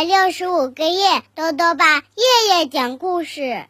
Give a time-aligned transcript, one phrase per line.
[0.00, 3.66] 百六十五个夜，豆豆爸夜夜讲故事，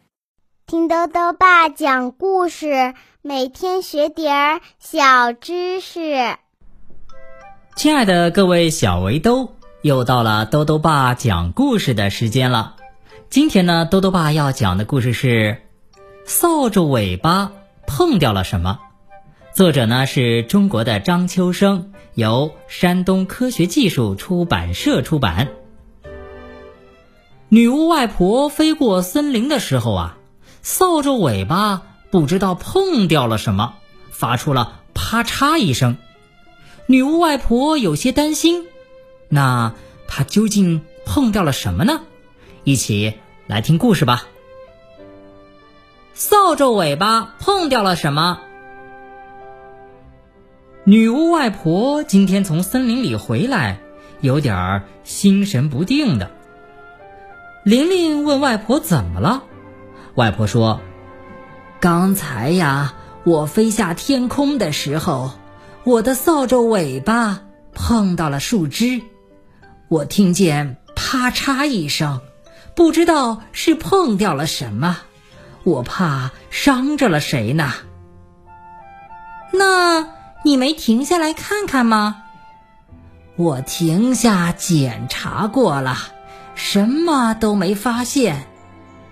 [0.65, 6.37] 听豆豆爸讲故事，每天学点儿小知识。
[7.75, 12.77] 亲爱的各位小围兜，又到了豆豆爸讲故事的时间了。
[13.29, 15.57] 今天呢，豆豆爸要讲的故事是
[16.25, 17.51] 《扫帚尾巴
[17.85, 18.79] 碰掉了什么》。
[19.53, 25.49] 作者呢是中国的张秋生，由山东科学技术出版社出版。
[27.53, 30.17] 女巫外婆飞过森林的时候啊，
[30.61, 33.73] 扫帚尾巴不知道碰掉了什么，
[34.09, 35.97] 发出了啪嚓一声。
[36.85, 38.67] 女巫外婆有些担心，
[39.27, 39.73] 那
[40.07, 41.99] 她究竟碰掉了什么呢？
[42.63, 43.15] 一起
[43.47, 44.23] 来听故事吧。
[46.13, 48.39] 扫帚尾巴碰掉了什么？
[50.85, 53.81] 女巫外婆今天从森林里回来，
[54.21, 56.31] 有点儿心神不定的。
[57.63, 59.43] 玲玲问外婆怎么了，
[60.15, 60.81] 外婆说
[61.79, 65.31] ：“刚才呀，我飞下天空的时候，
[65.83, 67.41] 我的扫帚尾巴
[67.73, 69.01] 碰到了树枝，
[69.89, 72.21] 我听见啪嚓一声，
[72.75, 74.97] 不知道是碰掉了什么，
[75.63, 77.71] 我怕伤着了谁呢。
[79.51, 82.23] 那。”你没停下来看看吗？
[83.35, 85.95] 我停下检查过了，
[86.55, 88.47] 什么都没发现。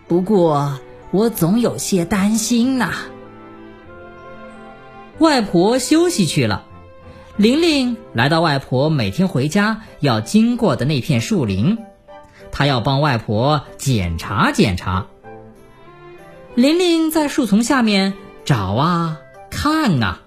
[0.07, 0.79] 不过
[1.11, 2.93] 我总有些担心呐。
[5.17, 6.63] 外婆休息去了，
[7.35, 11.77] 玲玲来到外婆每天回家要经过的那片树林，
[12.51, 15.07] 她要帮外婆检查检查。
[16.55, 18.13] 玲玲在树丛下面
[18.45, 20.21] 找啊看啊。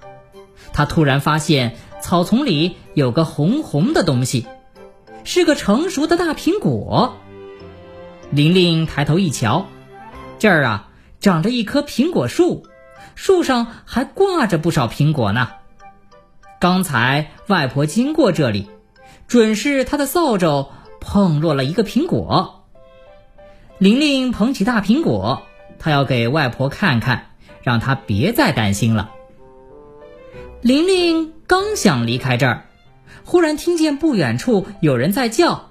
[0.73, 4.47] 她突然发现草丛里有个红红的东西，
[5.25, 7.17] 是个成熟的大苹果。
[8.31, 9.67] 玲玲抬头一瞧，
[10.39, 10.89] 这儿啊
[11.21, 12.67] 长着一棵苹果树，
[13.15, 15.51] 树上还挂着不少苹果呢。
[16.59, 18.71] 刚才外婆经过这里，
[19.27, 20.69] 准是她的扫帚
[21.01, 22.65] 碰落了一个苹果。
[23.79, 25.43] 玲玲捧起大苹果，
[25.79, 27.31] 她要给外婆看看，
[27.63, 29.11] 让她别再担心了。
[30.61, 32.67] 玲玲刚想离开这儿，
[33.25, 35.71] 忽然听见不远处有人在叫：“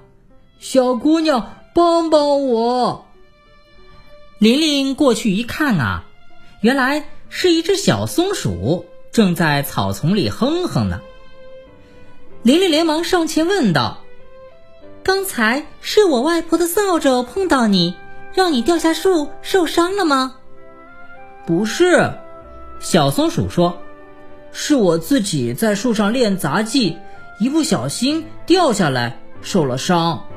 [0.59, 3.05] 小姑娘，帮帮我！”
[4.39, 6.03] 玲玲过去一看啊，
[6.61, 11.01] 原来是一只小松鼠正在草丛里哼哼呢。
[12.43, 14.01] 玲玲连忙上前问道
[15.03, 17.95] ：“刚才是我外婆的扫帚碰到你，
[18.33, 20.37] 让你掉下树受伤了吗
[21.45, 22.13] ？”“不是。”
[22.79, 23.81] 小松鼠说。
[24.53, 26.97] 是我自己在树上练杂技，
[27.41, 30.27] 一不小心掉下来，受了伤。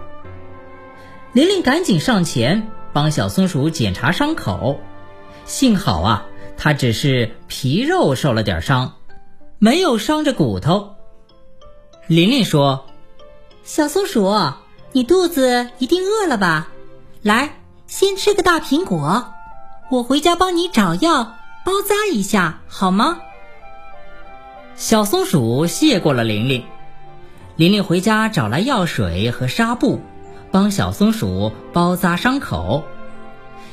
[1.34, 4.80] 玲玲赶紧上前帮小松鼠检查伤口，
[5.44, 6.24] 幸好啊，
[6.56, 8.94] 它只是皮肉受了点伤，
[9.58, 10.94] 没有伤着骨头。
[12.06, 12.86] 玲玲说
[13.64, 14.34] ：“小松鼠，
[14.92, 16.68] 你肚子一定饿了吧？
[17.20, 19.30] 来，先吃个大苹果，
[19.90, 21.34] 我回家帮你找药
[21.66, 23.20] 包扎一下，好吗？”
[24.74, 26.64] 小松鼠谢过了玲玲，
[27.56, 30.00] 玲玲回家找来药水和纱布，
[30.50, 32.82] 帮小松鼠包扎伤口。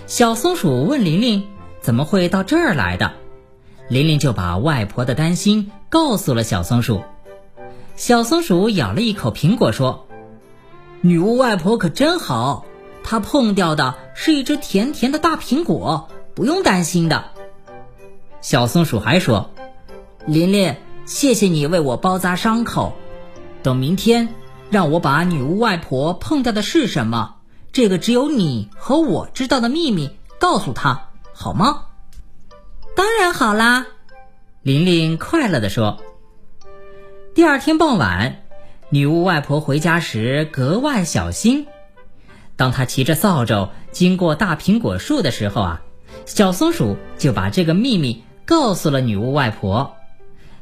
[0.05, 1.47] 小松鼠问玲玲
[1.81, 3.13] 怎么会到这儿来的，
[3.89, 7.01] 玲玲就把外婆的担心告诉了小松鼠。
[7.95, 10.05] 小松鼠咬了一口苹果说
[11.01, 12.65] ：“女巫外婆可真好，
[13.03, 17.23] 她碰掉的是一只甜甜的大苹果，不用担心的。”
[18.41, 19.49] 小松鼠还说
[20.27, 22.93] ：“玲玲。”谢谢你为我包扎伤口，
[23.63, 24.29] 等明天
[24.69, 27.35] 让我把女巫外婆碰到的是什么，
[27.71, 31.85] 这个只有你和我知道的秘密告诉她，好吗？
[32.95, 33.85] 当然好啦，
[34.63, 35.97] 玲玲快乐地说。
[37.33, 38.43] 第二天傍晚，
[38.89, 41.67] 女巫外婆回家时格外小心，
[42.55, 45.81] 当她骑着扫帚经过大苹果树的时候啊，
[46.25, 49.95] 小松鼠就把这个秘密告诉了女巫外婆。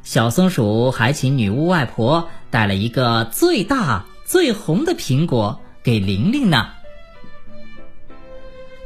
[0.04, 6.68] 小松鼠还请女巫外婆带了一个最大最红的苹果给玲玲呢。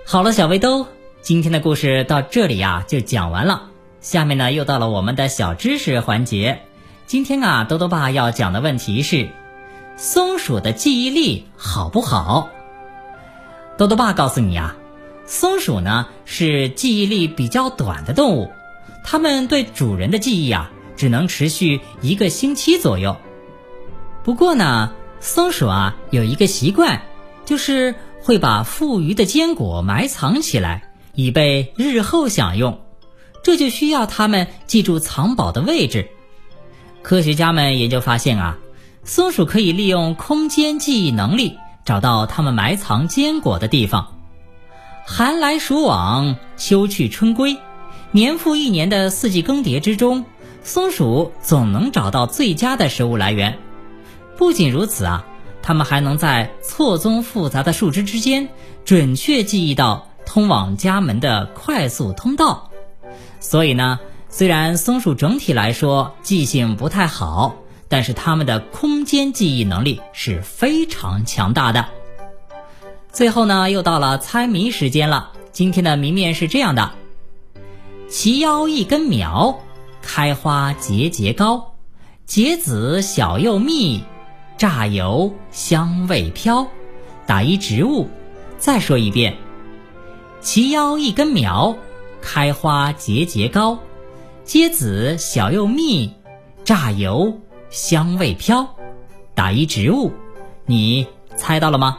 [0.06, 0.88] 好了，小围兜，
[1.22, 3.70] 今天的故事到这里呀就讲完了。
[4.02, 6.62] 下面呢又到了我们的小知识环节。
[7.06, 9.30] 今天啊，多多爸要讲的问题是：
[9.98, 12.50] 松鼠的记忆力好不好？
[13.78, 14.76] 多多爸告诉你啊，
[15.26, 18.52] 松鼠呢是记忆力比较短的动物，
[19.04, 20.72] 它们对主人的记忆啊。
[20.96, 23.18] 只能持续一个星期左右。
[24.24, 27.02] 不过呢，松鼠啊有一个习惯，
[27.46, 32.80] 就是会把富余的坚果埋藏起来，以备日后享用。
[33.44, 36.08] 这就需要它们记住藏宝的位置。
[37.02, 38.58] 科学家们研究发现啊，
[39.04, 44.08] 松鼠可以利用空间记忆能力找到它们埋藏坚果的地方。
[45.06, 47.58] 寒来暑往，秋去春归，
[48.12, 50.24] 年复一年的四季更迭之中，
[50.64, 53.60] 松鼠总能找到最佳的食物来源。
[54.38, 55.26] 不仅如此啊，
[55.62, 58.50] 它们还能在错综复杂的树枝之间
[58.84, 62.70] 准确记忆到通往家门的快速通道。
[63.40, 64.00] 所以呢，
[64.30, 67.56] 虽然松鼠整体来说记性不太好，
[67.88, 71.86] 但是它们的空间记忆能力是非常强大的。
[73.12, 75.32] 最后呢，又到了猜谜时间了。
[75.52, 76.92] 今天的谜面是这样的：
[78.10, 79.60] 齐腰一根苗，
[80.02, 81.76] 开花节节高，
[82.26, 84.04] 结子小又密，
[84.64, 86.66] 榨油香味飘。
[87.26, 88.08] 打一植物。
[88.58, 89.36] 再说一遍：
[90.40, 91.76] 齐腰一根苗，
[92.22, 93.78] 开花节节高，
[94.46, 96.14] 结籽小又密，
[96.64, 98.66] 榨油香味飘。
[99.36, 100.14] 打一植物。
[100.66, 101.98] 你猜到了吗？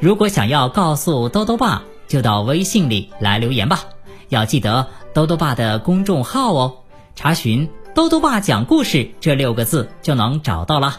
[0.00, 3.84] 如果想要告诉兜兜爸，就到微信里来留言吧。
[4.28, 6.74] 要记得兜兜爸的公众号哦，
[7.14, 10.98] 查询“兜兜爸讲故事”这六个字就能找到了。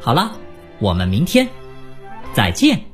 [0.00, 0.32] 好了，
[0.78, 1.46] 我们明天
[2.32, 2.89] 再见。